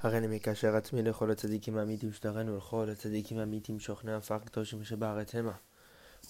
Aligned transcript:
הריני 0.00 0.36
מקשר 0.36 0.76
עצמי 0.76 1.02
לכל 1.02 1.30
הצדיקים 1.30 1.78
האמיתים 1.78 2.12
שתרנו 2.12 2.56
לכל 2.56 2.90
הצדיקים 2.90 3.38
האמיתים 3.38 3.80
שוכני 3.80 4.14
עפר 4.14 4.38
קדושים 4.38 4.84
שבארץ 4.84 5.34
המה. 5.34 5.52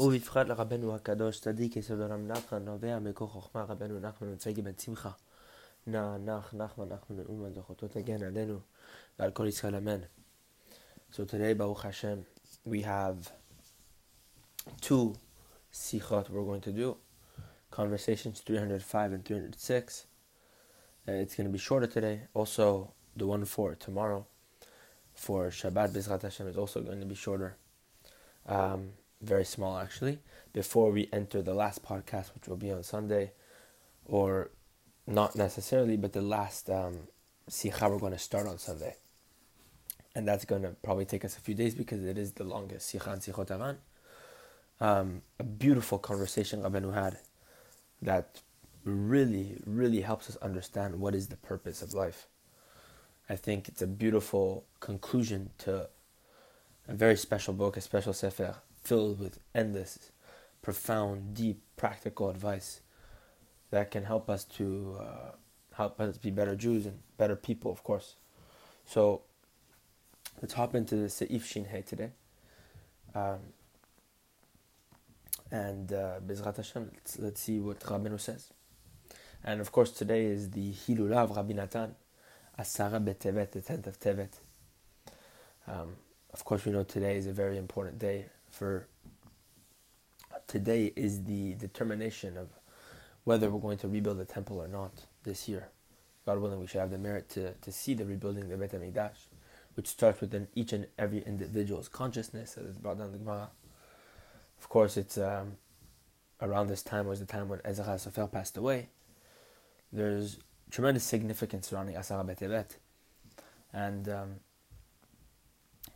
ובפחד 0.00 0.48
לרבנו 0.48 0.94
הקדוש 0.94 1.40
צדיק 1.40 1.76
יסוד 1.76 2.00
עולם 2.00 2.28
נחמן 2.28 2.64
נובע 2.64 2.98
מכוח 2.98 3.32
חוכמה 3.32 3.62
רבנו 3.62 4.00
נחמן 4.00 4.32
וצגי 4.32 4.62
בן 4.62 4.78
שמחה. 4.78 5.10
נע 5.86 6.16
נח 6.16 6.54
נחמן 6.54 6.88
נחמן 6.88 7.16
נאום 7.16 7.52
זכותו 7.54 7.88
תגן 7.88 8.22
עלינו 8.22 8.58
ועל 9.18 9.30
כל 9.30 9.46
ישראל 9.46 9.74
אמן. 9.74 10.00
So 11.12 11.24
today, 11.24 11.54
Baruch 11.54 11.82
Hashem, 11.82 12.26
we 12.64 12.82
have 12.82 13.32
two 14.80 15.14
sikhot 15.72 16.28
we're 16.28 16.44
going 16.44 16.60
to 16.62 16.72
do. 16.72 16.96
Conversations 17.70 18.40
305 18.40 19.12
and 19.12 19.24
306. 19.24 20.06
Uh, 21.08 21.12
it's 21.12 21.36
going 21.36 21.46
to 21.46 21.52
be 21.52 21.58
shorter 21.58 21.86
today. 21.86 22.22
Also, 22.34 22.92
the 23.15 23.27
one 23.27 23.45
for 23.45 23.75
tomorrow, 23.75 24.25
for 25.13 25.49
Shabbat 25.49 25.93
Bezrat 25.93 26.21
Hashem, 26.21 26.47
is 26.47 26.57
also 26.57 26.81
going 26.81 26.99
to 26.99 27.05
be 27.05 27.15
shorter. 27.15 27.57
Um, 28.47 28.91
very 29.21 29.45
small, 29.45 29.77
actually. 29.77 30.19
Before 30.53 30.91
we 30.91 31.09
enter 31.13 31.41
the 31.41 31.53
last 31.53 31.83
podcast, 31.83 32.33
which 32.33 32.47
will 32.47 32.57
be 32.57 32.71
on 32.71 32.83
Sunday, 32.83 33.31
or 34.05 34.51
not 35.07 35.35
necessarily, 35.35 35.97
but 35.97 36.13
the 36.13 36.21
last 36.21 36.69
um, 36.69 37.07
Sikha 37.47 37.89
we're 37.89 37.99
going 37.99 38.13
to 38.13 38.19
start 38.19 38.47
on 38.47 38.57
Sunday. 38.57 38.95
And 40.15 40.27
that's 40.27 40.45
going 40.45 40.63
to 40.63 40.75
probably 40.83 41.05
take 41.05 41.23
us 41.23 41.37
a 41.37 41.41
few 41.41 41.55
days 41.55 41.75
because 41.75 42.03
it 42.03 42.17
is 42.17 42.33
the 42.33 42.43
longest 42.43 42.89
Sikha 42.89 43.11
and 43.11 43.21
Sichot 43.21 43.49
Haran. 43.49 43.77
Um, 44.79 45.21
a 45.39 45.43
beautiful 45.43 45.99
conversation 45.99 46.63
Rabbeinu 46.63 46.93
had 46.93 47.19
that 48.01 48.41
really, 48.83 49.61
really 49.65 50.01
helps 50.01 50.29
us 50.29 50.35
understand 50.37 50.99
what 50.99 51.13
is 51.13 51.27
the 51.27 51.37
purpose 51.37 51.81
of 51.81 51.93
life. 51.93 52.27
I 53.31 53.37
think 53.37 53.69
it's 53.69 53.81
a 53.81 53.87
beautiful 53.87 54.65
conclusion 54.81 55.51
to 55.59 55.87
a 56.85 56.93
very 56.93 57.15
special 57.15 57.53
book, 57.53 57.77
a 57.77 57.81
special 57.81 58.11
sefer, 58.11 58.55
filled 58.83 59.21
with 59.21 59.39
endless, 59.55 60.11
profound, 60.61 61.33
deep, 61.33 61.61
practical 61.77 62.29
advice 62.29 62.81
that 63.69 63.89
can 63.89 64.03
help 64.03 64.29
us 64.29 64.43
to 64.57 64.97
uh, 64.99 65.31
help 65.77 66.01
us 66.01 66.17
be 66.17 66.29
better 66.29 66.57
Jews 66.57 66.85
and 66.85 66.99
better 67.17 67.37
people, 67.37 67.71
of 67.71 67.85
course. 67.85 68.15
So 68.85 69.21
let's 70.41 70.55
hop 70.55 70.75
into 70.75 70.97
the 70.97 71.07
Seif 71.07 71.45
Shin 71.45 71.67
He 71.73 71.83
today. 71.83 72.09
Um, 73.15 73.39
and 75.49 75.93
uh, 75.93 76.19
Bezrat 76.19 76.57
Hashem, 76.57 76.91
let's, 76.93 77.17
let's 77.17 77.39
see 77.39 77.61
what 77.61 77.79
Rabbeinu 77.79 78.19
says. 78.19 78.49
And 79.41 79.61
of 79.61 79.71
course, 79.71 79.91
today 79.91 80.25
is 80.25 80.51
the 80.51 80.73
Hilulah 80.73 81.23
of 81.23 81.37
Rabbi 81.37 81.53
Natan, 81.53 81.95
Asara 82.61 83.03
Betevet, 83.03 83.51
the 83.51 83.61
10th 83.61 83.87
of 83.87 83.99
Tevet. 83.99 84.33
Um, 85.67 85.95
of 86.31 86.45
course, 86.45 86.63
we 86.63 86.71
know 86.71 86.83
today 86.83 87.17
is 87.17 87.25
a 87.25 87.33
very 87.33 87.57
important 87.57 87.97
day 87.97 88.25
for. 88.51 88.87
Today 90.47 90.93
is 90.95 91.23
the 91.23 91.53
determination 91.55 92.37
of 92.37 92.49
whether 93.23 93.49
we're 93.49 93.59
going 93.59 93.77
to 93.79 93.87
rebuild 93.87 94.17
the 94.17 94.25
temple 94.25 94.61
or 94.61 94.67
not 94.67 94.91
this 95.23 95.47
year. 95.47 95.69
God 96.25 96.39
willing, 96.39 96.59
we 96.59 96.67
should 96.67 96.81
have 96.81 96.91
the 96.91 96.97
merit 96.97 97.29
to, 97.29 97.53
to 97.53 97.71
see 97.71 97.93
the 97.93 98.05
rebuilding 98.05 98.43
of 98.43 98.49
the 98.49 98.57
Beit 98.57 98.71
HaMikdash, 98.71 99.27
which 99.75 99.87
starts 99.87 100.21
within 100.21 100.47
each 100.53 100.73
and 100.73 100.87
every 100.99 101.23
individual's 101.25 101.87
consciousness, 101.87 102.57
as 102.57 102.65
it's 102.67 102.77
brought 102.77 102.99
down 102.99 103.11
the 103.11 103.17
Gemara. 103.17 103.49
Of 104.59 104.69
course, 104.69 104.97
it's 104.97 105.17
um, 105.17 105.53
around 106.41 106.67
this 106.67 106.83
time 106.83 107.07
was 107.07 107.19
the 107.19 107.25
time 107.25 107.47
when 107.47 107.61
Ezra 107.63 107.95
Sofer 107.95 108.31
passed 108.31 108.57
away. 108.57 108.89
There's 109.91 110.37
tremendous 110.71 111.03
significance 111.03 111.67
surrounding 111.67 111.95
Asara 111.95 112.25
Betevet. 112.25 112.77
And 113.73 114.09
um, 114.09 114.35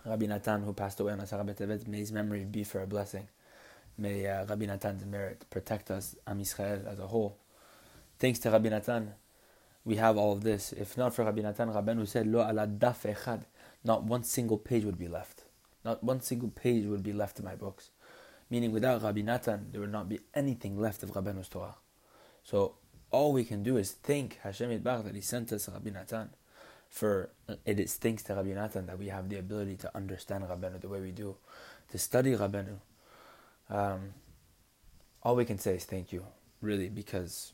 Rabbi 0.06 0.28
Natan, 0.28 0.64
who 0.64 0.73
passed 0.73 1.00
away 1.00 1.14
on 1.14 1.20
Asara 1.20 1.45
Betevet, 1.45 1.88
may 1.88 2.00
his 2.00 2.12
memory 2.12 2.45
be 2.45 2.64
for 2.64 2.81
a 2.81 2.88
blessing. 2.88 3.28
May 3.98 4.28
uh, 4.28 4.46
Rabbi 4.46 4.66
Natan's 4.66 5.06
merit 5.06 5.46
protect 5.50 5.90
us, 5.90 6.16
Am 6.28 6.40
Yisrael 6.40 6.85
as 6.85 7.00
a 7.00 7.08
whole. 7.08 7.38
Thanks 8.19 8.40
to 8.40 8.52
Rabbi 8.52 8.69
Natan, 8.69 9.14
we 9.85 9.96
have 9.96 10.18
all 10.18 10.34
of 10.34 10.44
this. 10.44 10.74
If 10.74 10.97
not 10.97 11.14
for 11.14 11.24
Rabbi 11.24 11.41
Natan, 11.41 11.69
Rabbeinu 11.69 12.08
said, 12.08 12.28
Lo 12.28 12.41
ala 12.41 12.68
daf 12.68 13.09
echad, 13.09 13.46
not 13.84 14.03
one 14.03 14.24
single 14.24 14.58
page 14.58 14.84
would 14.84 14.97
be 14.97 15.08
left. 15.08 15.44
Not 15.85 16.03
one 16.03 16.22
single 16.22 16.50
page 16.50 16.85
would 16.85 17.03
be 17.03 17.14
left 17.14 17.40
in 17.40 17.46
my 17.46 17.56
books. 17.56 17.91
Meaning, 18.50 18.72
without 18.72 19.03
Rabbi 19.03 19.22
Natan, 19.22 19.68
there 19.72 19.81
would 19.81 19.91
not 19.91 20.09
be 20.09 20.19
anything 20.34 20.80
left 20.80 21.03
of 21.03 21.12
Rabbeinu's 21.12 21.50
Torah. 21.50 21.75
So, 22.44 22.75
all 23.11 23.33
we 23.33 23.43
can 23.43 23.63
do 23.63 23.77
is 23.77 23.91
thank 23.91 24.39
Hashem 24.43 24.69
Yitbarach 24.69 25.05
that 25.05 25.16
He 25.16 25.21
sent 25.21 25.51
us 25.51 25.69
Rabbi 25.69 25.89
Natan. 25.89 26.29
For 26.89 27.29
it 27.66 27.79
is 27.79 27.95
thanks 27.95 28.23
to 28.23 28.35
Rabbi 28.35 28.53
Natan 28.53 28.85
that 28.85 28.97
we 28.97 29.07
have 29.07 29.27
the 29.29 29.38
ability 29.38 29.75
to 29.77 29.95
understand 29.95 30.45
Rabbeinu 30.45 30.79
the 30.79 30.88
way 30.88 31.01
we 31.01 31.11
do, 31.11 31.35
to 31.91 31.97
study 31.97 32.35
Rabbeinu. 32.35 32.77
Um, 33.69 34.13
all 35.23 35.35
we 35.35 35.45
can 35.45 35.57
say 35.57 35.75
is 35.75 35.83
thank 35.83 36.13
you, 36.13 36.25
really, 36.61 36.88
because 36.89 37.51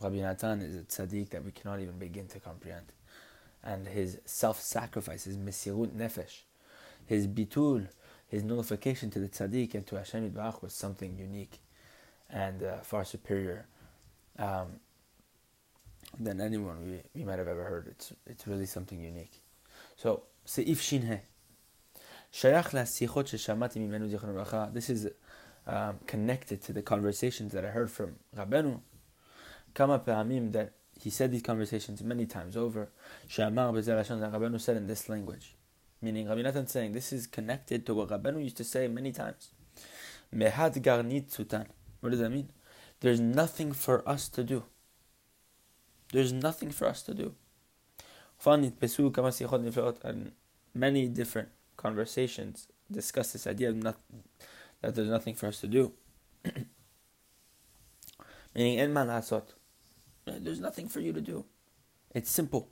Rabbi 0.00 0.16
Natan 0.16 0.62
is 0.62 0.74
a 0.74 0.80
tzaddik 0.80 1.30
that 1.30 1.44
we 1.44 1.52
cannot 1.52 1.80
even 1.80 1.98
begin 1.98 2.26
to 2.28 2.40
comprehend. 2.40 2.86
And 3.62 3.86
his 3.86 4.18
self-sacrifice, 4.24 5.24
his 5.24 5.36
mesirut 5.36 5.90
nefesh, 5.90 6.40
his 7.06 7.28
bitul, 7.28 7.86
his 8.26 8.42
nullification 8.42 9.10
to 9.10 9.20
the 9.20 9.28
tzaddik 9.28 9.74
and 9.74 9.86
to 9.86 9.96
Hashem 9.96 10.28
Yitbarach 10.28 10.62
was 10.62 10.72
something 10.72 11.16
unique 11.16 11.60
and 12.30 12.62
uh, 12.62 12.78
far 12.78 13.04
superior 13.04 13.66
um, 14.42 14.80
than 16.18 16.40
anyone 16.40 16.84
we, 16.84 17.00
we 17.14 17.24
might 17.24 17.38
have 17.38 17.48
ever 17.48 17.64
heard. 17.64 17.86
It's, 17.88 18.12
it's 18.26 18.46
really 18.46 18.66
something 18.66 19.00
unique. 19.00 19.40
So, 19.96 20.24
Seif 20.46 20.78
Shinhe. 20.78 21.20
This 24.72 24.90
is 24.90 25.08
um, 25.66 25.98
connected 26.06 26.62
to 26.62 26.72
the 26.72 26.82
conversations 26.82 27.52
that 27.52 27.64
I 27.64 27.68
heard 27.68 27.90
from 27.90 28.16
Rabenu. 28.34 28.80
Kama 29.74 29.98
peamim 29.98 30.52
that 30.52 30.72
he 30.98 31.10
said 31.10 31.30
these 31.30 31.42
conversations 31.42 32.02
many 32.02 32.24
times 32.24 32.56
over. 32.56 32.88
Sha'amar 33.28 33.84
that 33.84 34.32
Rabenu 34.32 34.60
said 34.60 34.78
in 34.78 34.86
this 34.86 35.10
language. 35.10 35.56
Meaning, 36.00 36.28
Rabbi 36.28 36.42
Nathan 36.42 36.66
saying, 36.66 36.92
this 36.92 37.12
is 37.12 37.26
connected 37.26 37.84
to 37.86 37.94
what 37.94 38.08
Rabenu 38.08 38.42
used 38.42 38.56
to 38.56 38.64
say 38.64 38.88
many 38.88 39.12
times. 39.12 39.50
Mehad 40.34 40.82
Garnit 40.82 41.30
Sutan. 41.30 41.66
What 42.00 42.10
does 42.10 42.20
that 42.20 42.30
mean? 42.30 42.48
There's 43.02 43.18
nothing 43.18 43.72
for 43.72 44.08
us 44.08 44.28
to 44.28 44.44
do. 44.44 44.62
There's 46.12 46.32
nothing 46.32 46.70
for 46.70 46.86
us 46.86 47.02
to 47.02 47.12
do. 47.14 47.34
And 48.46 50.32
many 50.72 51.08
different 51.08 51.48
conversations 51.76 52.68
discuss 52.88 53.32
this 53.32 53.48
idea 53.48 53.70
of 53.70 53.76
not, 53.76 53.98
that 54.82 54.94
there's 54.94 55.08
nothing 55.08 55.34
for 55.34 55.48
us 55.48 55.60
to 55.62 55.66
do. 55.66 55.92
Meaning, 58.54 58.78
en 58.78 58.92
man 58.92 59.08
There's 60.24 60.60
nothing 60.60 60.88
for 60.88 61.00
you 61.00 61.12
to 61.12 61.20
do. 61.20 61.44
It's 62.14 62.30
simple. 62.30 62.68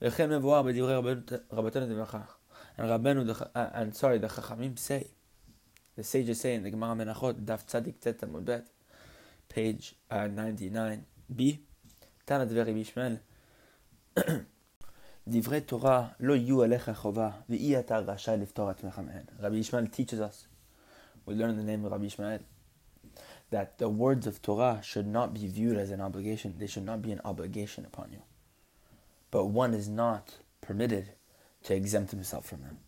And 0.00 0.12
Rabbenu, 2.90 3.50
uh, 3.54 3.70
and 3.72 3.94
sorry, 3.94 4.18
the 4.18 4.26
Chachamim 4.26 4.76
say, 4.76 5.10
the 5.94 6.02
sages 6.02 6.40
say 6.40 6.54
in 6.54 6.64
the 6.64 6.70
Gemara 6.70 6.96
Menachot, 6.96 7.44
Daf 7.44 7.64
Tzadik 7.66 8.00
page 9.52 9.94
uh, 10.10 10.28
99b. 10.28 11.58
Tanat 12.26 12.56
Rabbi 12.56 12.80
Ishmael. 12.80 13.20
Divrei 15.28 15.66
Torah 15.66 16.14
lo 16.20 16.34
yu 16.34 16.56
alecha 16.56 16.94
chova 16.94 17.34
v'iyata 17.48 18.04
rasha 18.04 18.36
liftor 18.38 18.74
atmecha 18.74 19.06
mehen. 19.06 19.28
Rabbi 19.40 19.56
Ishmael 19.56 19.86
teaches 19.88 20.20
us. 20.20 20.46
We 21.26 21.34
learn 21.34 21.56
the 21.56 21.62
name 21.62 21.84
of 21.84 21.92
Rabbi 21.92 22.06
Ishmael. 22.06 22.40
That 23.50 23.78
the 23.78 23.88
words 23.88 24.26
of 24.26 24.40
Torah 24.40 24.80
should 24.82 25.06
not 25.06 25.34
be 25.34 25.46
viewed 25.46 25.76
as 25.76 25.90
an 25.90 26.00
obligation. 26.00 26.54
They 26.58 26.66
should 26.66 26.86
not 26.86 27.02
be 27.02 27.12
an 27.12 27.20
obligation 27.24 27.84
upon 27.84 28.12
you. 28.12 28.22
But 29.30 29.46
one 29.46 29.74
is 29.74 29.88
not 29.88 30.36
permitted 30.60 31.12
to 31.64 31.74
exempt 31.74 32.10
himself 32.10 32.46
from 32.46 32.62
them. 32.62 32.78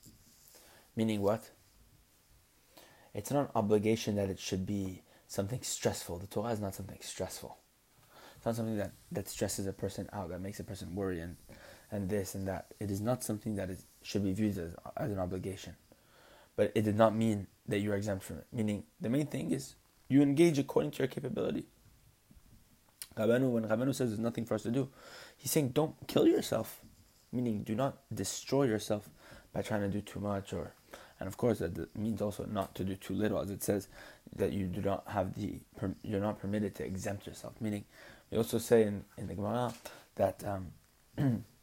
Meaning 0.97 1.21
what? 1.21 1.51
It's 3.13 3.31
not 3.31 3.45
an 3.45 3.51
obligation 3.55 4.17
that 4.17 4.31
it 4.31 4.41
should 4.41 4.67
be 4.67 5.03
something 5.35 5.63
stressful. 5.63 6.19
The 6.19 6.27
Torah 6.27 6.53
is 6.53 6.61
not 6.61 6.75
something 6.75 6.99
stressful. 7.01 7.59
It's 8.37 8.47
not 8.47 8.57
something 8.57 8.77
that, 8.77 8.93
that 9.13 9.29
stresses 9.29 9.67
a 9.67 9.73
person 9.73 10.09
out, 10.13 10.31
that 10.31 10.41
makes 10.41 10.61
a 10.61 10.65
person 10.65 10.95
worry 10.95 11.21
and, 11.21 11.37
and 11.91 12.09
this 12.09 12.35
and 12.35 12.47
that. 12.49 12.75
It 12.81 12.91
is 12.91 13.01
not 13.01 13.23
something 13.25 13.57
that 13.57 13.71
is, 13.71 13.85
should 14.03 14.25
be 14.25 14.33
viewed 14.33 14.59
as, 14.59 14.75
as 14.97 15.11
an 15.11 15.19
obligation. 15.19 15.77
But 16.57 16.73
it 16.75 16.83
did 16.83 16.97
not 16.97 17.15
mean 17.15 17.49
that 17.67 17.81
you 17.81 17.93
are 17.93 17.97
exempt 17.97 18.25
from 18.25 18.39
it. 18.39 18.47
Meaning, 18.53 18.85
the 19.01 19.09
main 19.09 19.27
thing 19.27 19.51
is 19.51 19.75
you 20.09 20.23
engage 20.23 20.59
according 20.59 20.93
to 20.93 20.99
your 20.99 21.09
capability. 21.09 21.65
Rabbeinu, 23.17 23.51
when 23.51 23.65
Rabbeinu 23.65 23.95
says 23.95 24.11
there's 24.11 24.19
nothing 24.19 24.45
for 24.45 24.55
us 24.55 24.63
to 24.65 24.71
do, 24.71 24.89
he's 25.37 25.51
saying 25.51 25.71
don't 25.71 25.95
kill 26.07 26.27
yourself. 26.27 26.81
Meaning, 27.33 27.63
do 27.65 27.75
not 27.75 27.99
destroy 28.13 28.65
yourself 28.65 29.09
by 29.53 29.63
trying 29.63 29.81
to 29.81 29.89
do 29.89 30.01
too 30.01 30.21
much 30.21 30.53
or 30.53 30.75
and 31.25 31.33
of 31.33 31.37
course 31.39 31.59
that 31.59 31.97
means 31.97 32.21
also 32.21 32.45
not 32.45 32.75
to 32.75 32.85
do 32.85 32.95
too 32.97 33.15
little 33.15 33.41
as 33.41 33.51
it 33.51 33.63
says 33.63 33.89
that 34.37 34.53
you 34.53 34.67
do 34.67 34.83
not 34.83 35.03
have 35.09 35.35
the 35.35 35.59
you're 36.03 36.21
not 36.21 36.39
permitted 36.39 36.75
to 36.75 36.85
exempt 36.85 37.27
yourself 37.27 37.55
meaning 37.61 37.85
we 38.31 38.37
also 38.37 38.59
say 38.59 38.83
in, 38.83 39.05
in 39.17 39.27
the 39.27 39.35
Gemara 39.35 39.73
that 40.17 40.43
um, 40.45 41.45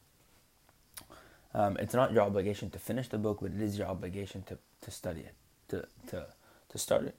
Um, 1.53 1.77
it's 1.79 1.93
not 1.93 2.13
your 2.13 2.23
obligation 2.23 2.69
to 2.71 2.79
finish 2.79 3.09
the 3.09 3.17
book, 3.17 3.39
but 3.41 3.51
it 3.51 3.61
is 3.61 3.77
your 3.77 3.87
obligation 3.87 4.43
to, 4.43 4.57
to 4.81 4.91
study 4.91 5.21
it, 5.21 5.33
to, 5.69 5.85
to, 6.07 6.27
to 6.69 6.77
start 6.77 7.03
it. 7.03 7.15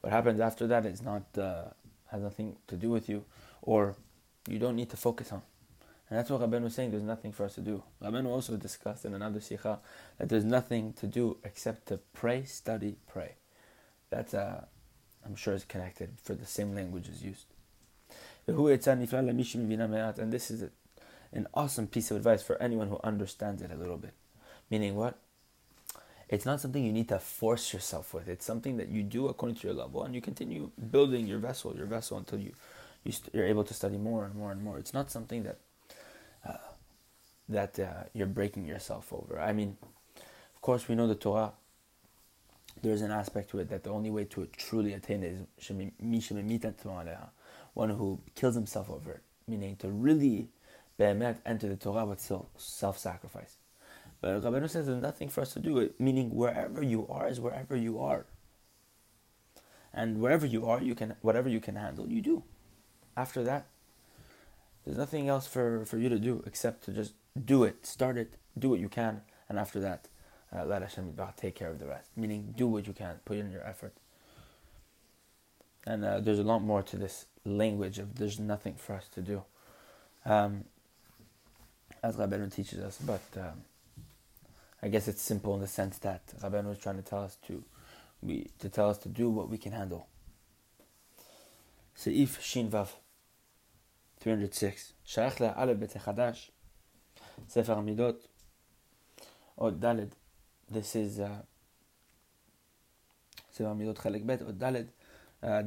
What 0.00 0.12
happens 0.12 0.40
after 0.40 0.66
that 0.66 0.86
is 0.86 1.02
not 1.02 1.22
uh, 1.36 1.64
has 2.10 2.22
nothing 2.22 2.56
to 2.68 2.76
do 2.76 2.90
with 2.90 3.08
you, 3.08 3.24
or 3.60 3.94
you 4.48 4.58
don't 4.58 4.76
need 4.76 4.90
to 4.90 4.96
focus 4.96 5.32
on. 5.32 5.42
And 6.12 6.18
that's 6.18 6.28
what 6.28 6.42
Rabbeinu 6.42 6.64
was 6.64 6.74
saying, 6.74 6.90
there's 6.90 7.02
nothing 7.02 7.32
for 7.32 7.46
us 7.46 7.54
to 7.54 7.62
do. 7.62 7.82
Rabbeinu 8.04 8.26
also 8.26 8.54
discussed 8.58 9.06
in 9.06 9.14
another 9.14 9.40
sikha 9.40 9.78
that 10.18 10.28
there's 10.28 10.44
nothing 10.44 10.92
to 11.00 11.06
do 11.06 11.38
except 11.42 11.88
to 11.88 12.00
pray, 12.12 12.44
study, 12.44 12.96
pray. 13.10 13.36
That's, 14.10 14.34
uh, 14.34 14.66
I'm 15.24 15.36
sure, 15.36 15.54
is 15.54 15.64
connected 15.64 16.10
for 16.22 16.34
the 16.34 16.44
same 16.44 16.74
language 16.74 17.08
is 17.08 17.22
used. 17.22 17.46
And 18.46 20.30
this 20.30 20.50
is 20.50 20.62
a, 20.64 20.70
an 21.32 21.46
awesome 21.54 21.86
piece 21.86 22.10
of 22.10 22.18
advice 22.18 22.42
for 22.42 22.60
anyone 22.60 22.88
who 22.88 23.00
understands 23.02 23.62
it 23.62 23.70
a 23.72 23.76
little 23.76 23.96
bit. 23.96 24.12
Meaning 24.70 24.96
what? 24.96 25.16
It's 26.28 26.44
not 26.44 26.60
something 26.60 26.84
you 26.84 26.92
need 26.92 27.08
to 27.08 27.20
force 27.20 27.72
yourself 27.72 28.12
with. 28.12 28.28
It's 28.28 28.44
something 28.44 28.76
that 28.76 28.88
you 28.88 29.02
do 29.02 29.28
according 29.28 29.56
to 29.60 29.66
your 29.66 29.74
level, 29.74 30.04
and 30.04 30.14
you 30.14 30.20
continue 30.20 30.72
building 30.90 31.26
your 31.26 31.38
vessel, 31.38 31.74
your 31.74 31.86
vessel 31.86 32.18
until 32.18 32.38
you, 32.38 32.52
you 33.02 33.12
st- 33.12 33.34
you're 33.34 33.46
able 33.46 33.64
to 33.64 33.72
study 33.72 33.96
more 33.96 34.26
and 34.26 34.34
more 34.34 34.52
and 34.52 34.62
more. 34.62 34.76
It's 34.76 34.92
not 34.92 35.10
something 35.10 35.44
that 35.44 35.56
uh, 36.46 36.54
that 37.48 37.78
uh, 37.78 38.04
you're 38.12 38.26
breaking 38.26 38.66
yourself 38.66 39.12
over. 39.12 39.40
I 39.40 39.52
mean, 39.52 39.76
of 40.16 40.60
course, 40.60 40.88
we 40.88 40.94
know 40.94 41.06
the 41.06 41.14
Torah. 41.14 41.52
There's 42.82 43.02
an 43.02 43.10
aspect 43.10 43.50
to 43.50 43.58
it 43.58 43.68
that 43.68 43.84
the 43.84 43.90
only 43.90 44.10
way 44.10 44.24
to 44.24 44.46
truly 44.56 44.94
attain 44.94 45.22
it 45.22 45.32
is 45.32 45.42
one 47.74 47.90
who 47.90 48.20
kills 48.34 48.54
himself 48.54 48.90
over 48.90 49.12
it, 49.12 49.22
meaning 49.46 49.76
to 49.76 49.88
really 49.88 50.48
be'emet 50.98 51.38
enter 51.46 51.68
the 51.68 51.76
Torah 51.76 52.04
with 52.06 52.20
self-sacrifice. 52.56 53.56
But 54.20 54.42
Rabbeinu 54.42 54.70
says 54.70 54.86
there's 54.86 55.02
nothing 55.02 55.28
for 55.28 55.40
us 55.40 55.52
to 55.54 55.60
do, 55.60 55.90
meaning 55.98 56.30
wherever 56.30 56.82
you 56.82 57.06
are 57.08 57.28
is 57.28 57.40
wherever 57.40 57.76
you 57.76 58.00
are. 58.00 58.24
And 59.92 60.20
wherever 60.20 60.46
you 60.46 60.66
are, 60.66 60.80
you 60.80 60.94
can 60.94 61.16
whatever 61.20 61.48
you 61.48 61.60
can 61.60 61.76
handle, 61.76 62.08
you 62.08 62.22
do. 62.22 62.44
After 63.16 63.42
that, 63.44 63.66
there's 64.84 64.98
nothing 64.98 65.28
else 65.28 65.46
for, 65.46 65.84
for 65.84 65.98
you 65.98 66.08
to 66.08 66.18
do 66.18 66.42
except 66.46 66.84
to 66.84 66.92
just 66.92 67.14
do 67.44 67.64
it, 67.64 67.86
start 67.86 68.16
it, 68.16 68.34
do 68.58 68.68
what 68.68 68.80
you 68.80 68.88
can, 68.88 69.22
and 69.48 69.58
after 69.58 69.80
that, 69.80 70.08
uh, 70.54 70.64
let 70.64 70.82
Hashem 70.82 71.14
take 71.36 71.54
care 71.54 71.70
of 71.70 71.78
the 71.78 71.86
rest. 71.86 72.10
Meaning, 72.16 72.54
do 72.56 72.66
what 72.66 72.86
you 72.86 72.92
can, 72.92 73.20
put 73.24 73.38
in 73.38 73.50
your 73.50 73.66
effort. 73.66 73.94
And 75.86 76.04
uh, 76.04 76.20
there's 76.20 76.38
a 76.38 76.44
lot 76.44 76.62
more 76.62 76.82
to 76.82 76.96
this 76.96 77.26
language 77.44 77.98
of 77.98 78.18
there's 78.18 78.38
nothing 78.38 78.74
for 78.74 78.94
us 78.94 79.08
to 79.14 79.20
do. 79.20 79.42
Um, 80.24 80.64
as 82.02 82.16
Rabbeinu 82.16 82.52
teaches 82.52 82.80
us, 82.80 82.98
but 83.04 83.22
um, 83.36 83.62
I 84.82 84.88
guess 84.88 85.08
it's 85.08 85.22
simple 85.22 85.54
in 85.54 85.60
the 85.60 85.68
sense 85.68 85.98
that 85.98 86.26
Rabbeinu 86.40 86.72
is 86.72 86.78
trying 86.78 86.96
to 86.96 87.02
tell 87.02 87.22
us 87.22 87.36
to 87.46 87.64
we 88.20 88.48
to 88.60 88.68
tell 88.68 88.88
us 88.88 88.98
to 88.98 89.08
do 89.08 89.30
what 89.30 89.48
we 89.48 89.58
can 89.58 89.72
handle. 89.72 90.06
Seif 91.98 92.40
Shin 92.40 92.70
Vav 92.70 92.88
306 94.21 94.93
שייך 95.03 95.41
לאלף 95.41 95.77
בית 95.77 95.95
החדש 95.95 96.51
ספר 97.49 97.77
המידות 97.77 98.27
עוד 99.55 99.85
ד' 99.85 99.95
This 100.71 100.95
is 100.95 101.19
uh, 101.19 101.23
ספר 103.53 103.67
המידות 103.67 103.97
חלק 103.97 104.21
ב' 104.25 104.41
עוד 104.41 104.63
ד' 104.63 104.83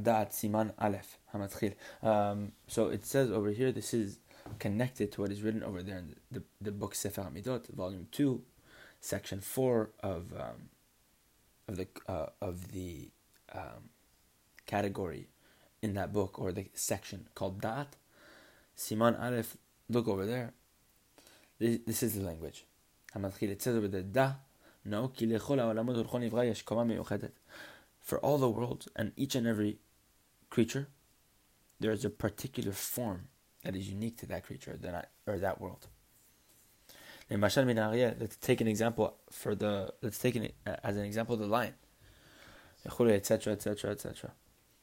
דעת 0.03 0.33
סימן 0.33 0.69
א' 0.77 0.97
המתחיל 1.33 1.73
um, 2.03 2.07
So 2.69 2.89
it 2.89 3.05
says 3.05 3.31
over 3.31 3.51
here 3.51 3.73
this 3.73 3.95
is 3.95 4.19
connected 4.59 5.13
to 5.13 5.23
what 5.23 5.31
is 5.31 5.43
written 5.43 5.63
over 5.63 5.83
there 5.83 5.99
in 5.99 6.15
the, 6.31 6.39
the, 6.39 6.43
the 6.61 6.73
book 6.73 6.95
ספר 6.95 7.23
המידות 7.23 7.71
volume 7.71 8.07
2 8.13 8.41
section 9.01 9.41
4 9.41 9.91
of 10.03 10.33
um, 10.33 10.69
of 11.69 11.77
the 11.77 11.87
uh, 12.09 12.27
of 12.41 12.73
the 12.73 13.11
um, 13.55 13.91
category 14.67 15.29
in 15.83 15.95
that 15.95 16.13
book 16.13 16.39
or 16.39 16.53
the 16.53 16.67
section 16.75 17.29
called 17.35 17.61
Da'at 17.63 17.93
Siman 18.78 19.22
Aleph, 19.22 19.58
look 19.90 20.08
over 20.08 20.26
there. 20.26 20.54
This, 21.60 21.80
this 21.86 22.04
is 22.04 22.16
the 22.16 22.24
language. 22.24 22.66
It 23.16 23.62
says 23.62 23.76
over 23.76 23.88
there, 23.88 24.02
Da, 24.02 24.34
no, 24.84 25.12
For 28.02 28.20
all 28.20 28.38
the 28.38 28.50
world 28.50 28.88
and 28.96 29.12
each 29.16 29.36
and 29.36 29.48
every 29.48 29.78
creature, 30.50 30.88
there 31.80 31.92
is 31.92 32.06
a 32.06 32.10
particular 32.10 32.72
form 32.72 33.28
that 33.64 33.76
is 33.76 33.90
unique 33.90 34.18
to 34.18 34.26
that 34.28 34.46
creature 34.46 34.78
or 35.26 35.38
that 35.40 35.62
world. 35.62 35.88
Let's 37.30 38.36
take 38.38 38.62
an 38.62 38.68
example 38.68 39.18
for 39.32 39.56
the. 39.56 39.94
Let's 40.02 40.20
take 40.20 40.36
it 40.36 40.54
as 40.84 40.98
an 40.98 41.06
example 41.06 41.36
the 41.36 41.48
lion, 41.48 41.74
etc., 42.86 43.54
etc., 43.54 43.92
etc. 43.92 44.32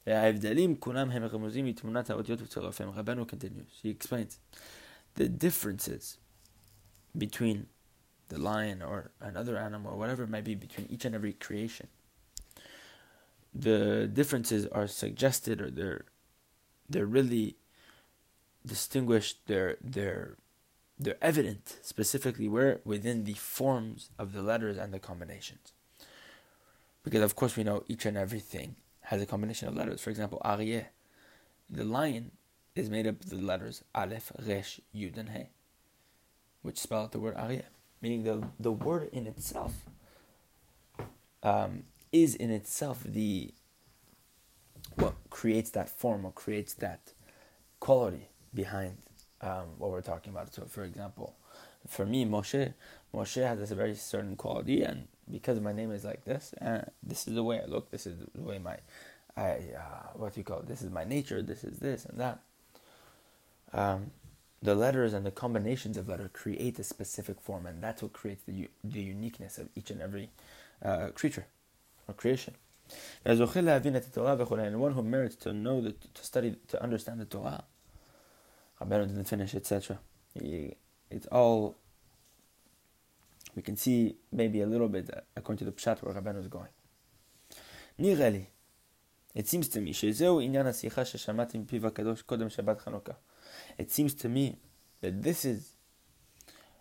ההבדלים 0.07 0.75
כולם 0.75 1.11
הם 1.11 1.23
רמוזים 1.23 1.65
מתמונת 1.65 2.09
האותיות 2.09 2.41
וצירופיהם. 2.41 2.89
רבנו 2.89 3.25
continues, 3.25 3.81
he 3.83 3.89
explains, 3.89 4.39
the 5.15 5.27
differences 5.27 6.17
between 7.17 7.67
the 8.29 8.37
lion 8.37 8.81
or 8.81 9.11
another 9.19 9.57
animal 9.57 9.93
or 9.93 9.97
whatever 9.97 10.23
it 10.23 10.29
might 10.29 10.43
be 10.43 10.55
between 10.55 10.87
each 10.89 11.05
and 11.05 11.15
every 11.15 11.33
creation. 11.33 11.87
The 13.53 14.07
differences 14.07 14.67
are 14.67 14.87
suggested 14.87 15.61
or 15.61 15.71
they're 15.71 16.05
they're 16.89 17.05
really 17.05 17.57
distinguished, 18.65 19.37
they're 19.47 19.77
they're 19.81 20.37
they're 20.99 21.23
evident 21.31 21.77
specifically 21.81 22.47
where 22.47 22.81
within 22.83 23.23
the 23.23 23.33
forms 23.33 24.09
of 24.17 24.33
the 24.33 24.41
letters 24.41 24.77
and 24.77 24.93
the 24.93 24.99
combinations. 24.99 25.73
Because 27.03 27.21
of 27.21 27.35
course 27.35 27.55
we 27.55 27.63
know 27.63 27.83
each 27.87 28.05
and 28.05 28.17
everything 28.17 28.75
has 29.02 29.22
a 29.22 29.26
combination 29.26 29.68
of 29.68 29.76
letters. 29.76 30.00
For 30.00 30.10
example, 30.10 30.40
Aryeh, 30.44 30.86
the 31.68 31.84
lion, 31.84 32.32
is 32.74 32.88
made 32.88 33.06
up 33.06 33.20
of 33.20 33.30
the 33.30 33.36
letters 33.36 33.84
Aleph, 33.94 34.32
Resh, 34.46 34.80
Yud, 34.94 35.18
and 35.18 35.30
He, 35.30 35.44
which 36.62 36.78
spell 36.78 37.02
out 37.02 37.12
the 37.12 37.18
word 37.20 37.36
Aryeh, 37.36 37.64
meaning 38.00 38.24
the, 38.24 38.48
the 38.58 38.72
word 38.72 39.10
in 39.12 39.26
itself 39.26 39.84
um, 41.42 41.84
is 42.12 42.34
in 42.34 42.50
itself 42.50 43.02
the 43.04 43.52
what 44.96 45.14
creates 45.30 45.70
that 45.70 45.88
form 45.88 46.24
or 46.24 46.32
creates 46.32 46.74
that 46.74 47.12
quality 47.80 48.28
behind 48.54 48.98
um, 49.40 49.66
what 49.78 49.90
we're 49.90 50.02
talking 50.02 50.32
about. 50.32 50.52
So, 50.54 50.64
for 50.66 50.84
example, 50.84 51.34
for 51.86 52.04
me, 52.06 52.24
Moshe, 52.24 52.74
Moshe 53.14 53.46
has 53.46 53.58
this 53.58 53.70
very 53.72 53.94
certain 53.94 54.36
quality, 54.36 54.82
and 54.82 55.08
because 55.30 55.60
my 55.60 55.72
name 55.72 55.92
is 55.92 56.04
like 56.04 56.24
this, 56.24 56.54
and 56.58 56.90
this 57.02 57.26
is 57.26 57.34
the 57.34 57.42
way 57.42 57.60
I 57.60 57.66
look, 57.66 57.90
this 57.90 58.06
is 58.06 58.16
the 58.34 58.42
way 58.42 58.58
my, 58.58 58.76
I 59.36 59.50
uh, 59.76 60.08
what 60.14 60.34
do 60.34 60.40
you 60.40 60.44
call 60.44 60.60
it? 60.60 60.68
This 60.68 60.82
is 60.82 60.90
my 60.90 61.04
nature. 61.04 61.42
This 61.42 61.64
is 61.64 61.78
this 61.78 62.04
and 62.04 62.20
that. 62.20 62.40
Um, 63.72 64.10
the 64.62 64.74
letters 64.74 65.12
and 65.12 65.26
the 65.26 65.30
combinations 65.30 65.96
of 65.96 66.08
letters 66.08 66.30
create 66.32 66.78
a 66.78 66.84
specific 66.84 67.40
form, 67.40 67.66
and 67.66 67.82
that's 67.82 68.02
what 68.02 68.12
creates 68.12 68.44
the 68.44 68.68
the 68.84 69.00
uniqueness 69.00 69.58
of 69.58 69.68
each 69.74 69.90
and 69.90 70.00
every 70.00 70.30
uh, 70.84 71.08
creature 71.14 71.46
or 72.06 72.14
creation. 72.14 72.54
And 73.24 73.40
one 74.80 74.92
who 74.92 75.02
merits 75.02 75.36
to 75.36 75.52
know 75.52 75.80
that 75.80 76.14
to 76.14 76.24
study 76.24 76.56
to 76.68 76.82
understand 76.82 77.20
the 77.20 77.24
Torah. 77.24 77.64
Rabbeinu 78.80 79.08
didn't 79.08 79.24
finish, 79.24 79.54
etc. 79.54 79.98
It's 80.34 81.26
all 81.26 81.76
we 83.55 83.61
can 83.61 83.75
see 83.75 84.15
maybe 84.31 84.61
a 84.61 84.67
little 84.67 84.87
bit 84.87 85.09
uh, 85.13 85.21
according 85.35 85.59
to 85.59 85.65
the 85.65 85.71
pshat 85.71 86.03
where 86.03 86.13
Rabbeinu 86.13 86.39
is 86.39 86.47
going. 86.47 86.69
Nireli, 87.99 88.47
it 89.33 89.47
seems 89.47 89.67
to 89.69 89.81
me, 89.81 89.91
It 93.77 93.91
seems 93.91 94.13
to 94.13 94.29
me 94.29 94.57
that 95.01 95.21
this 95.23 95.45
is 95.45 95.73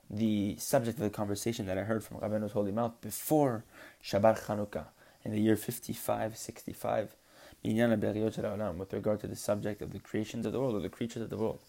the 0.08 0.56
subject 0.58 0.98
of 0.98 1.04
the 1.04 1.10
conversation 1.10 1.66
that 1.66 1.78
I 1.78 1.82
heard 1.82 2.04
from 2.04 2.18
Rabbeinu's 2.18 2.52
holy 2.52 2.72
mouth 2.72 3.00
before 3.00 3.64
Shabbat 4.04 4.44
Chanukah 4.44 4.86
in 5.24 5.32
the 5.32 5.40
year 5.40 5.56
5565 5.56 7.16
with 7.64 8.92
regard 8.92 9.20
to 9.20 9.26
the 9.26 9.36
subject 9.36 9.82
of 9.82 9.92
the 9.92 9.98
creations 9.98 10.46
of 10.46 10.52
the 10.52 10.60
world 10.60 10.76
or 10.76 10.80
the 10.80 10.88
creatures 10.88 11.22
of 11.22 11.30
the 11.30 11.36
world. 11.36 11.60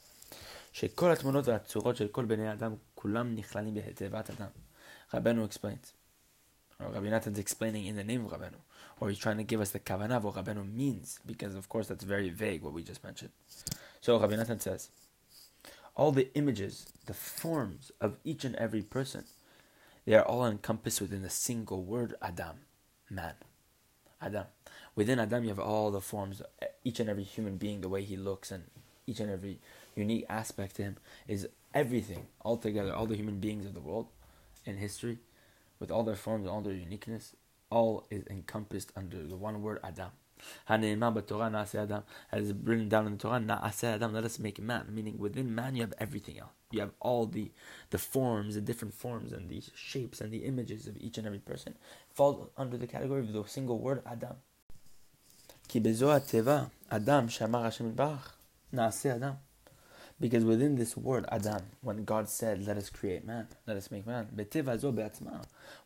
שכל 0.72 1.12
התמונות 1.12 1.48
והצורות 1.48 1.96
של 1.96 2.08
כל 2.08 2.26
בני 2.26 2.52
אדם 2.52 2.76
כולם 2.96 3.36
נכללים 3.36 3.74
בתיבת 3.74 4.30
אדם. 4.30 4.50
Rabbeinu 5.13 5.45
explains. 5.45 5.93
Or 6.81 6.91
Rabbi 6.93 7.09
Natan's 7.09 7.39
explaining 7.39 7.87
in 7.87 7.97
the 7.97 8.05
name 8.05 8.25
of 8.25 8.33
Rabbeinu. 8.33 8.61
Or 9.01 9.09
he's 9.09 9.19
trying 9.19 9.39
to 9.39 9.45
give 9.45 9.61
us 9.61 9.71
the 9.71 9.79
kavanah 9.79 10.17
of 10.17 10.25
what 10.25 10.35
Rabbeinu 10.37 10.73
means, 10.73 11.21
because 11.27 11.55
of 11.55 11.69
course 11.69 11.89
that's 11.89 12.05
very 12.05 12.31
vague 12.31 12.63
what 12.63 12.73
we 12.73 12.83
just 12.83 13.05
mentioned. 13.05 13.31
So 14.01 14.19
Rabbi 14.19 14.37
Natan 14.37 14.61
says, 14.61 14.91
all 15.95 16.13
the 16.13 16.35
images, 16.35 16.93
the 17.07 17.15
forms 17.15 17.93
of 18.01 18.17
each 18.25 18.45
and 18.45 18.57
every 18.57 18.83
person, 18.83 19.25
they 20.07 20.15
are 20.15 20.25
all 20.25 20.47
encompassed 20.47 21.01
within 21.01 21.23
the 21.23 21.31
single 21.31 21.83
word 21.83 22.15
Adam, 22.23 22.61
man. 23.11 23.35
Adam. 24.21 24.47
Within 24.95 25.19
Adam, 25.19 25.43
you 25.43 25.51
have 25.51 25.59
all 25.59 25.91
the 25.91 26.01
forms, 26.01 26.43
each 26.85 27.01
and 27.01 27.11
every 27.11 27.25
human 27.25 27.57
being, 27.57 27.81
the 27.81 27.89
way 27.89 28.03
he 28.03 28.17
looks, 28.17 28.51
and 28.51 28.65
each 29.07 29.21
and 29.21 29.31
every 29.31 29.59
unique 29.95 30.25
aspect 30.29 30.77
to 30.77 30.83
him 30.83 30.97
is 31.29 31.49
everything 31.75 32.27
all 32.41 32.57
together, 32.57 32.95
all 32.95 33.07
the 33.07 33.17
human 33.17 33.39
beings 33.39 33.67
of 33.67 33.75
the 33.75 33.81
world 33.81 34.07
in 34.65 34.77
history, 34.77 35.19
with 35.79 35.91
all 35.91 36.05
their 36.05 36.17
forms, 36.17 36.47
and 36.47 36.51
all 36.51 36.61
their 36.61 36.75
uniqueness, 36.75 37.35
all 37.71 38.07
is 38.11 38.25
encompassed 38.29 38.93
under 38.97 39.23
the 39.23 39.37
one 39.37 39.63
word 39.63 39.81
Adam. 39.83 40.11
Adam, 40.69 42.03
as 42.33 42.53
written 42.65 42.89
down 42.89 43.07
in 43.07 43.13
the 43.13 43.19
Torah, 43.19 43.73
Adam, 43.83 44.13
let 44.13 44.25
us 44.25 44.39
make 44.39 44.61
man, 44.61 44.87
meaning 44.91 45.19
within 45.19 45.55
man 45.55 45.77
you 45.77 45.83
have 45.83 45.95
everything 45.99 46.39
else. 46.39 46.51
You 46.71 46.81
have 46.81 46.93
all 47.01 47.27
the 47.27 47.51
the 47.91 47.99
forms, 47.99 48.55
the 48.55 48.61
different 48.61 48.95
forms 48.95 49.33
and 49.33 49.49
the 49.49 49.63
shapes 49.75 50.21
and 50.21 50.33
the 50.33 50.45
images 50.45 50.87
of 50.87 50.97
each 50.97 51.19
and 51.19 51.27
every 51.27 51.39
person. 51.39 51.75
Falls 52.15 52.49
under 52.57 52.77
the 52.77 52.87
category 52.87 53.21
of 53.21 53.33
the 53.33 53.45
single 53.45 53.79
word 53.79 54.03
Adam. 54.07 54.37
Ki 55.69 55.79
Adam, 55.79 57.29
Shamar 57.29 57.63
Hashem 57.65 57.97
Adam. 58.79 59.39
Because 60.23 60.45
within 60.45 60.77
this 60.77 60.97
word 60.97 61.27
Adam, 61.33 61.63
when 61.81 62.05
God 62.05 62.29
said, 62.29 62.65
"Let 62.65 62.77
us 62.77 62.91
create 62.91 63.27
man, 63.27 63.49
let 63.67 63.77
us 63.77 63.91
make 63.91 64.07
man," 64.07 64.29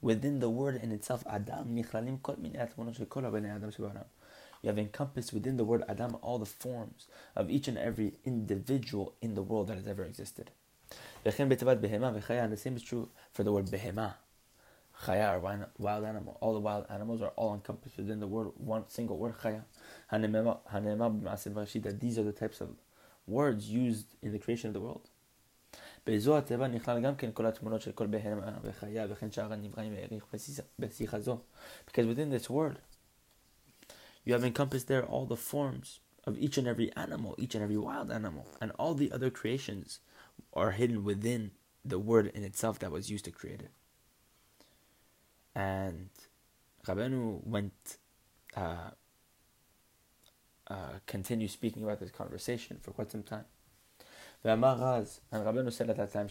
within 0.02 0.40
the 0.40 0.50
word 0.50 0.76
in 0.76 0.92
itself, 0.92 1.24
Adam, 1.26 1.74
you 1.74 1.84
have 4.64 4.78
encompassed 4.78 5.32
within 5.32 5.56
the 5.56 5.64
word 5.64 5.84
Adam 5.88 6.18
all 6.20 6.38
the 6.38 6.44
forms 6.44 7.06
of 7.34 7.48
each 7.48 7.66
and 7.66 7.78
every 7.78 8.18
individual 8.26 9.14
in 9.22 9.34
the 9.34 9.42
world 9.42 9.68
that 9.68 9.78
has 9.78 9.86
ever 9.86 10.04
existed. 10.04 10.50
And 11.24 11.32
the 11.32 12.58
same 12.58 12.76
is 12.76 12.82
true 12.82 13.08
for 13.32 13.42
the 13.42 13.52
word 13.52 13.68
behema. 13.68 14.16
Chaya 15.04 15.34
or 15.34 15.40
wild 15.78 16.04
animal. 16.04 16.36
All 16.42 16.52
the 16.52 16.60
wild 16.60 16.84
animals 16.90 17.22
are 17.22 17.32
all 17.36 17.54
encompassed 17.54 17.96
within 17.96 18.20
the 18.20 18.26
word, 18.26 18.52
one 18.58 18.84
single 18.88 19.16
word, 19.16 19.38
chaya. 19.38 19.64
These 22.00 22.18
are 22.18 22.22
the 22.22 22.32
types 22.32 22.60
of 22.60 22.76
words 23.26 23.68
used 23.68 24.14
in 24.22 24.32
the 24.32 24.38
creation 24.38 24.68
of 24.68 24.74
the 24.74 24.80
world. 24.80 25.08
Because 26.04 26.26
within 32.06 32.30
this 32.30 32.48
word, 32.48 32.78
you 34.24 34.32
have 34.32 34.44
encompassed 34.44 34.88
there 34.88 35.04
all 35.04 35.26
the 35.26 35.36
forms 35.36 36.00
of 36.24 36.38
each 36.38 36.58
and 36.58 36.66
every 36.66 36.92
animal, 36.96 37.34
each 37.38 37.54
and 37.54 37.62
every 37.62 37.76
wild 37.76 38.10
animal, 38.10 38.46
and 38.60 38.72
all 38.72 38.94
the 38.94 39.12
other 39.12 39.30
creations 39.30 40.00
are 40.52 40.72
hidden 40.72 41.04
within 41.04 41.52
the 41.84 41.98
word 41.98 42.26
in 42.34 42.42
itself 42.42 42.78
that 42.80 42.90
was 42.90 43.10
used 43.10 43.24
to 43.24 43.30
create 43.30 43.60
it. 43.62 43.70
And 45.54 46.10
Rabenu 46.86 47.46
went 47.46 47.96
uh, 48.56 48.90
uh, 50.68 50.98
continue 51.06 51.48
speaking 51.48 51.82
about 51.82 52.00
this 52.00 52.10
conversation 52.10 52.78
for 52.80 52.90
quite 52.92 53.10
some 53.10 53.22
time. 53.22 53.44
and 54.44 54.54
Rabbeinu 54.56 55.72
said 55.72 55.90
at 55.90 55.96
that 55.96 56.12
time, 56.12 56.28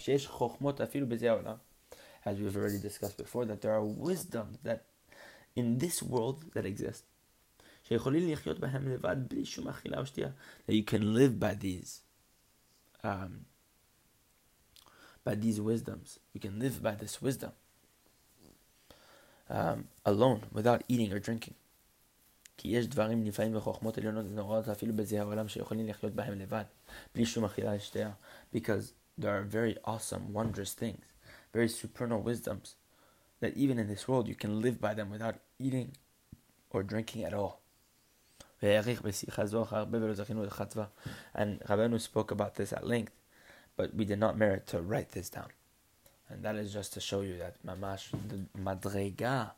as 2.26 2.40
we've 2.40 2.58
already 2.58 2.80
discussed 2.80 3.18
before, 3.18 3.46
that 3.46 3.62
there 3.62 3.74
are 3.74 3.84
wisdoms 3.84 4.58
that 4.64 4.86
in 5.56 5.78
this 5.78 6.02
world 6.04 6.44
that 6.54 6.66
exist. 6.66 7.04
That 7.90 7.96
you 10.68 10.84
can 10.84 11.14
live 11.14 11.40
by 11.40 11.54
these 11.54 12.02
um, 13.04 13.46
by 15.24 15.36
these 15.36 15.62
wisdoms. 15.62 16.20
You 16.34 16.40
can 16.40 16.60
live 16.60 16.82
by 16.82 16.96
this 16.96 17.22
wisdom 17.22 17.52
um, 19.50 19.88
alone, 20.06 20.44
without 20.52 20.84
eating 20.88 21.12
or 21.14 21.20
drinking. 21.20 21.56
כי 22.57 22.69
יש 22.69 22.87
דברים 22.87 23.25
נפלאים 23.25 23.57
וחוכמות 23.57 23.99
עליונות 23.99 24.27
ונוראות 24.27 24.69
אפילו 24.69 24.97
בזה 24.97 25.21
העולם 25.21 25.49
שיכולים 25.49 25.87
לחיות 25.87 26.15
בהם 26.15 26.39
לבד, 26.39 26.65
בלי 27.15 27.27
שום 27.27 27.45
אכילה 27.45 27.75
לשתייה. 27.75 28.11
Because 28.55 28.93
there 29.21 29.31
are 29.31 29.45
very 29.45 29.77
awesome, 29.85 30.33
wondrous 30.33 30.75
things, 30.75 31.05
very 31.55 31.69
supernal 31.69 32.23
wisdoms, 32.23 32.75
that 33.41 33.57
even 33.57 33.79
in 33.79 33.89
this 33.89 34.07
world 34.09 34.29
you 34.29 34.35
can 34.35 34.61
live 34.61 34.81
by 34.81 34.95
them 34.95 35.11
without 35.11 35.37
eating 35.59 35.89
or 36.71 36.83
drinking 36.83 37.25
at 37.25 37.35
all. 37.35 37.61
And 38.63 38.81
Rabbeinu 41.69 41.99
spoke 42.01 42.31
about 42.31 42.55
this 42.57 42.73
at 42.75 42.87
length, 42.87 43.15
but 43.77 43.95
we 43.95 44.05
did 44.05 44.19
not 44.19 44.37
merit 44.37 44.67
to 44.67 44.83
write 44.83 45.13
this 45.13 45.31
down. 45.31 45.51
And 46.30 46.44
that 46.44 46.56
is 46.56 46.74
just 46.74 46.94
to 46.94 47.00
show 47.00 47.22
you 47.22 47.38
that 47.38 47.64
mamash, 47.66 48.10
the 48.28 48.46
madrega, 48.60 49.52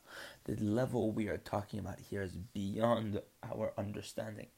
the 0.44 0.56
level 0.56 1.10
we 1.10 1.28
are 1.28 1.38
talking 1.38 1.80
about 1.80 1.98
here 1.98 2.22
is 2.22 2.36
beyond 2.52 3.20
our 3.42 3.72
understanding. 3.78 4.48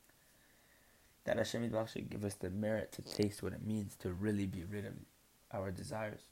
That 1.24 1.36
Hashem 1.36 1.72
should 1.86 2.10
give 2.10 2.24
us 2.24 2.34
the 2.34 2.50
merit 2.50 2.92
to 2.92 3.02
taste 3.02 3.42
what 3.42 3.52
it 3.52 3.64
means 3.64 3.94
to 3.96 4.10
really 4.10 4.46
be 4.46 4.64
rid 4.64 4.86
of 4.86 4.94
our 5.52 5.70
desires. 5.70 6.22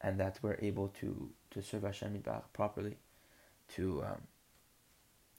And 0.00 0.20
that 0.20 0.38
we're 0.42 0.58
able 0.62 0.88
to, 1.00 1.30
to 1.50 1.62
serve 1.62 1.82
Hashem 1.82 2.22
properly, 2.52 2.98
to 3.74 4.04
um, 4.04 4.22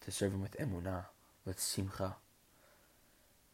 to 0.01 0.11
serve 0.11 0.33
Him 0.33 0.41
with 0.41 0.57
emunah, 0.57 1.05
with 1.45 1.59
simcha, 1.59 2.15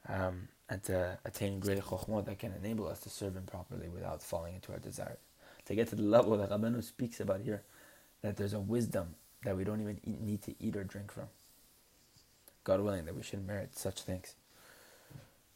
um, 0.09 0.47
and 0.67 0.81
to 0.83 1.19
attain 1.23 1.59
greater 1.59 1.81
chokhmah 1.81 2.25
that 2.25 2.39
can 2.39 2.53
enable 2.53 2.87
us 2.87 2.99
to 3.01 3.09
serve 3.09 3.35
Him 3.35 3.43
properly 3.43 3.87
without 3.87 4.23
falling 4.23 4.55
into 4.55 4.71
our 4.71 4.79
desires 4.79 5.19
to 5.65 5.75
get 5.75 5.89
to 5.89 5.95
the 5.95 6.03
level 6.03 6.37
that 6.37 6.49
Rabbeinu 6.49 6.83
speaks 6.83 7.19
about 7.19 7.41
here, 7.41 7.63
that 8.21 8.37
there's 8.37 8.53
a 8.53 8.59
wisdom 8.59 9.15
that 9.43 9.57
we 9.57 9.63
don't 9.63 9.81
even 9.81 9.99
eat, 10.03 10.21
need 10.21 10.41
to 10.43 10.55
eat 10.59 10.75
or 10.75 10.83
drink 10.83 11.11
from. 11.11 11.27
God 12.63 12.81
willing 12.81 13.05
that 13.05 13.15
we 13.15 13.23
should 13.23 13.45
merit 13.45 13.77
such 13.77 14.01
things. 14.01 14.35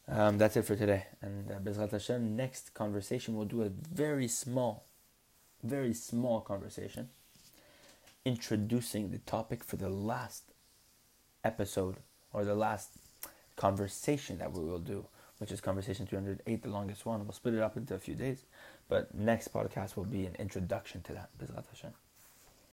Um, 0.08 0.38
that's 0.38 0.58
it 0.58 0.66
for 0.66 0.76
today. 0.76 1.06
And 1.22 1.52
uh, 1.52 1.56
Bezrat 1.60 1.92
Hashem, 1.92 2.36
next 2.36 2.74
conversation, 2.74 3.36
we'll 3.36 3.46
do 3.46 3.64
a 3.64 3.70
very 3.70 4.28
small, 4.28 4.86
very 5.64 5.94
small 5.94 6.42
conversation 6.42 7.10
introducing 8.26 9.12
the 9.12 9.18
topic 9.20 9.64
for 9.64 9.76
the 9.76 9.90
last 9.90 10.44
episode 11.44 11.98
or 12.34 12.44
the 12.44 12.56
last 12.56 12.90
conversation 13.56 14.38
that 14.40 14.52
we 14.52 14.64
will 14.64 14.80
do, 14.80 15.06
which 15.38 15.52
is 15.52 15.62
conversation 15.62 16.06
308, 16.06 16.64
the 16.64 16.70
longest 16.70 17.06
one. 17.06 17.24
We'll 17.24 17.34
split 17.34 17.56
it 17.56 17.62
up 17.62 17.78
into 17.78 17.96
a 17.96 18.00
few 18.00 18.16
days. 18.16 18.44
But 18.90 19.14
next 19.16 19.54
podcast 19.54 19.96
will 19.96 20.04
be 20.06 20.26
an 20.26 20.36
introduction 20.40 21.02
to 21.04 21.14
that, 21.14 21.30
Bezrat 21.38 21.68
Hashem. 21.70 21.94